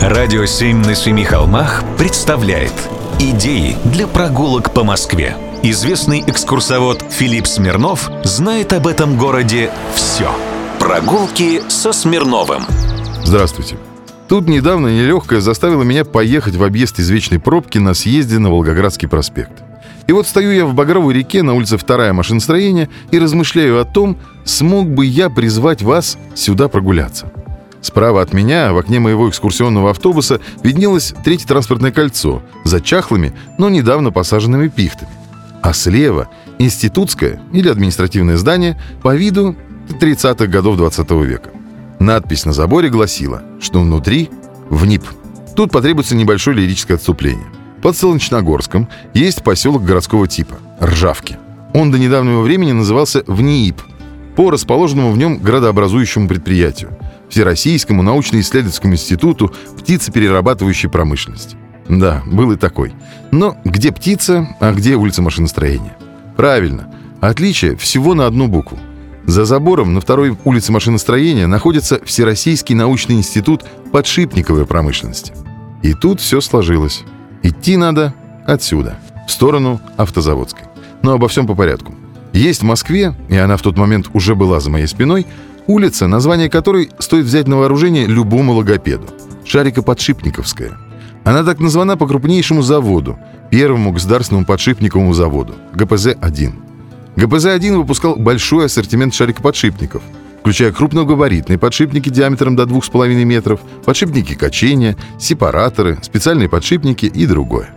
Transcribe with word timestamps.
Радио 0.00 0.46
«Семь 0.46 0.78
на 0.78 0.94
семи 0.94 1.24
холмах» 1.24 1.84
представляет 1.98 2.72
Идеи 3.18 3.76
для 3.84 4.06
прогулок 4.06 4.72
по 4.72 4.82
Москве. 4.82 5.36
Известный 5.62 6.24
экскурсовод 6.26 7.04
Филипп 7.10 7.46
Смирнов 7.46 8.10
знает 8.24 8.72
об 8.72 8.86
этом 8.86 9.18
городе 9.18 9.70
все. 9.94 10.30
Прогулки 10.78 11.60
со 11.68 11.92
Смирновым. 11.92 12.62
Здравствуйте. 13.24 13.76
Тут 14.26 14.48
недавно 14.48 14.86
нелегкая 14.86 15.42
заставила 15.42 15.82
меня 15.82 16.06
поехать 16.06 16.56
в 16.56 16.64
объезд 16.64 16.98
из 16.98 17.10
вечной 17.10 17.38
пробки 17.38 17.76
на 17.76 17.92
съезде 17.92 18.38
на 18.38 18.48
Волгоградский 18.48 19.06
проспект. 19.06 19.52
И 20.06 20.12
вот 20.12 20.26
стою 20.26 20.50
я 20.50 20.64
в 20.64 20.72
Багровой 20.72 21.12
реке 21.12 21.42
на 21.42 21.52
улице 21.52 21.76
Вторая 21.76 22.14
машиностроения 22.14 22.88
и 23.10 23.18
размышляю 23.18 23.78
о 23.78 23.84
том, 23.84 24.16
смог 24.44 24.88
бы 24.88 25.04
я 25.04 25.28
призвать 25.28 25.82
вас 25.82 26.16
сюда 26.34 26.68
прогуляться. 26.68 27.30
Справа 27.82 28.20
от 28.20 28.32
меня, 28.32 28.72
в 28.72 28.78
окне 28.78 29.00
моего 29.00 29.28
экскурсионного 29.28 29.90
автобуса, 29.90 30.40
виднелось 30.62 31.14
третье 31.24 31.46
транспортное 31.46 31.92
кольцо 31.92 32.42
за 32.64 32.80
чахлыми, 32.80 33.32
но 33.58 33.70
недавно 33.70 34.12
посаженными 34.12 34.68
пихтами. 34.68 35.10
А 35.62 35.72
слева– 35.72 36.28
институтское 36.58 37.40
или 37.52 37.68
административное 37.68 38.36
здание 38.36 38.80
по 39.02 39.14
виду 39.14 39.56
30-х 39.88 40.46
годов 40.46 40.76
20 40.76 41.10
века. 41.22 41.50
Надпись 41.98 42.44
на 42.44 42.52
заборе 42.52 42.88
гласила, 42.90 43.42
что 43.60 43.80
внутри– 43.80 44.30
ВНИП. 44.70 45.04
Тут 45.56 45.72
потребуется 45.72 46.14
небольшое 46.14 46.56
лирическое 46.56 46.96
отступление. 46.96 47.46
Под 47.82 47.96
Солнечногорском 47.96 48.88
есть 49.14 49.42
поселок 49.42 49.84
городского 49.84 50.28
типа– 50.28 50.56
Ржавки. 50.82 51.38
Он 51.72 51.90
до 51.90 51.98
недавнего 51.98 52.42
времени 52.42 52.72
назывался 52.72 53.22
ВНИИП 53.26 53.80
по 54.36 54.50
расположенному 54.50 55.12
в 55.12 55.18
нем 55.18 55.38
градообразующему 55.38 56.28
предприятию– 56.28 56.90
Всероссийскому 57.30 58.02
научно-исследовательскому 58.02 58.94
институту 58.94 59.54
птицеперерабатывающей 59.78 60.88
промышленности. 60.88 61.56
Да, 61.88 62.22
был 62.26 62.52
и 62.52 62.56
такой. 62.56 62.92
Но 63.30 63.56
где 63.64 63.92
птица, 63.92 64.48
а 64.60 64.72
где 64.72 64.96
улица 64.96 65.22
машиностроения? 65.22 65.96
Правильно. 66.36 66.92
Отличие 67.20 67.76
всего 67.76 68.14
на 68.14 68.26
одну 68.26 68.48
букву. 68.48 68.78
За 69.26 69.44
забором 69.44 69.94
на 69.94 70.00
второй 70.00 70.36
улице 70.44 70.72
машиностроения 70.72 71.46
находится 71.46 72.00
Всероссийский 72.04 72.74
научный 72.74 73.16
институт 73.16 73.64
подшипниковой 73.92 74.66
промышленности. 74.66 75.32
И 75.82 75.94
тут 75.94 76.20
все 76.20 76.40
сложилось. 76.40 77.02
Идти 77.42 77.76
надо 77.76 78.14
отсюда, 78.46 78.98
в 79.26 79.30
сторону 79.30 79.80
автозаводской. 79.96 80.64
Но 81.02 81.12
обо 81.12 81.28
всем 81.28 81.46
по 81.46 81.54
порядку. 81.54 81.94
Есть 82.32 82.62
в 82.62 82.64
Москве, 82.64 83.14
и 83.28 83.36
она 83.36 83.56
в 83.56 83.62
тот 83.62 83.76
момент 83.76 84.08
уже 84.12 84.34
была 84.34 84.60
за 84.60 84.70
моей 84.70 84.86
спиной, 84.86 85.26
Улица, 85.70 86.08
название 86.08 86.50
которой 86.50 86.90
стоит 86.98 87.26
взять 87.26 87.46
на 87.46 87.56
вооружение 87.56 88.04
любому 88.04 88.54
логопеду. 88.54 89.06
Шарикоподшипниковская. 89.44 90.72
Она 91.22 91.44
так 91.44 91.60
названа 91.60 91.96
по 91.96 92.08
крупнейшему 92.08 92.60
заводу, 92.60 93.20
первому 93.52 93.92
государственному 93.92 94.44
подшипниковому 94.44 95.12
заводу, 95.12 95.54
ГПЗ-1. 95.74 96.52
ГПЗ-1 97.14 97.76
выпускал 97.76 98.16
большой 98.16 98.66
ассортимент 98.66 99.14
шарикоподшипников, 99.14 100.02
включая 100.40 100.72
крупногабаритные 100.72 101.56
подшипники 101.56 102.08
диаметром 102.08 102.56
до 102.56 102.64
2,5 102.64 103.24
метров, 103.24 103.60
подшипники 103.84 104.34
качения, 104.34 104.96
сепараторы, 105.20 106.00
специальные 106.02 106.48
подшипники 106.48 107.06
и 107.06 107.26
другое. 107.26 107.70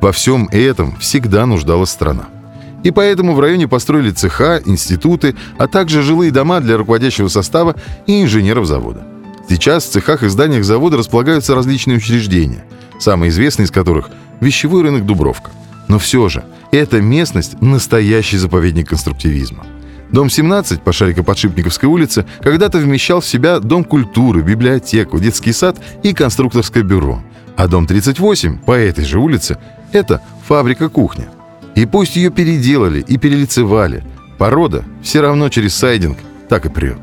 Во 0.00 0.12
всем 0.12 0.48
этом 0.52 0.94
всегда 0.98 1.46
нуждалась 1.46 1.90
страна. 1.90 2.28
И 2.82 2.90
поэтому 2.90 3.34
в 3.34 3.40
районе 3.40 3.68
построили 3.68 4.10
цеха, 4.10 4.60
институты, 4.64 5.34
а 5.58 5.66
также 5.68 6.02
жилые 6.02 6.30
дома 6.30 6.60
для 6.60 6.76
руководящего 6.78 7.28
состава 7.28 7.76
и 8.06 8.22
инженеров 8.22 8.66
завода. 8.66 9.06
Сейчас 9.48 9.84
в 9.84 9.90
цехах 9.90 10.22
и 10.22 10.28
зданиях 10.28 10.64
завода 10.64 10.96
располагаются 10.96 11.54
различные 11.54 11.98
учреждения, 11.98 12.64
самые 12.98 13.30
известные 13.30 13.66
из 13.66 13.70
которых– 13.70 14.10
вещевой 14.40 14.82
рынок 14.82 15.04
Дубровка. 15.04 15.50
Но 15.88 15.98
все 15.98 16.28
же, 16.28 16.44
эта 16.70 17.00
местность– 17.00 17.56
настоящий 17.60 18.38
заповедник 18.38 18.88
конструктивизма. 18.88 19.66
Дом 20.12 20.30
17 20.30 20.82
по 20.82 20.92
Шарико-Подшипниковской 20.92 21.88
улице 21.88 22.26
когда-то 22.40 22.78
вмещал 22.78 23.20
в 23.20 23.26
себя 23.26 23.60
дом 23.60 23.84
культуры, 23.84 24.42
библиотеку, 24.42 25.18
детский 25.18 25.52
сад 25.52 25.76
и 26.02 26.14
конструкторское 26.14 26.82
бюро. 26.82 27.22
А 27.56 27.68
дом 27.68 27.86
38 27.86 28.58
по 28.58 28.72
этой 28.72 29.04
же 29.04 29.18
улице– 29.18 29.58
это 29.92 30.20
фабрика-кухня– 30.46 31.28
и 31.80 31.86
пусть 31.86 32.14
ее 32.14 32.28
переделали 32.30 33.00
и 33.00 33.16
перелицевали, 33.16 34.04
порода 34.36 34.84
все 35.02 35.22
равно 35.22 35.48
через 35.48 35.74
сайдинг 35.74 36.18
так 36.50 36.66
и 36.66 36.68
прет. 36.68 36.98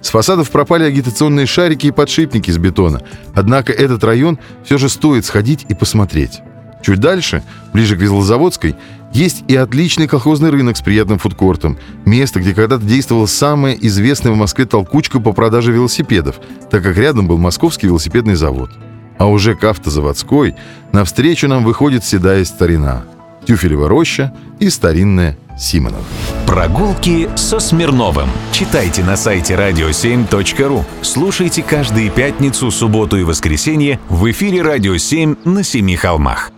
С 0.00 0.10
фасадов 0.10 0.48
пропали 0.52 0.84
агитационные 0.84 1.46
шарики 1.46 1.88
и 1.88 1.90
подшипники 1.90 2.50
из 2.50 2.58
бетона, 2.58 3.02
однако 3.34 3.72
этот 3.72 4.04
район 4.04 4.38
все 4.64 4.78
же 4.78 4.88
стоит 4.88 5.24
сходить 5.24 5.66
и 5.68 5.74
посмотреть. 5.74 6.40
Чуть 6.82 7.00
дальше, 7.00 7.42
ближе 7.72 7.96
к 7.96 8.00
Везлозаводской, 8.00 8.76
есть 9.12 9.42
и 9.48 9.56
отличный 9.56 10.06
колхозный 10.06 10.50
рынок 10.50 10.76
с 10.76 10.82
приятным 10.82 11.18
фудкортом. 11.18 11.76
Место, 12.04 12.38
где 12.38 12.54
когда-то 12.54 12.84
действовала 12.84 13.26
самая 13.26 13.74
известная 13.74 14.30
в 14.30 14.36
Москве 14.36 14.66
толкучка 14.66 15.18
по 15.18 15.32
продаже 15.32 15.72
велосипедов, 15.72 16.36
так 16.70 16.84
как 16.84 16.96
рядом 16.96 17.26
был 17.26 17.38
московский 17.38 17.88
велосипедный 17.88 18.36
завод. 18.36 18.70
А 19.18 19.26
уже 19.26 19.56
к 19.56 19.64
автозаводской 19.64 20.54
навстречу 20.92 21.48
нам 21.48 21.64
выходит 21.64 22.04
седая 22.04 22.44
старина– 22.44 23.02
Тюфелева 23.46 23.88
роща 23.88 24.32
и 24.58 24.68
старинная 24.70 25.36
Симонов. 25.58 26.00
Прогулки 26.46 27.28
со 27.36 27.58
Смирновым. 27.58 28.28
Читайте 28.52 29.02
на 29.02 29.16
сайте 29.16 29.54
radio7.ru. 29.54 30.84
Слушайте 31.02 31.62
каждые 31.62 32.10
пятницу, 32.10 32.70
субботу 32.70 33.16
и 33.16 33.24
воскресенье 33.24 33.98
в 34.08 34.30
эфире 34.30 34.62
«Радио 34.62 34.94
7» 34.94 35.48
на 35.48 35.62
Семи 35.62 35.96
холмах. 35.96 36.52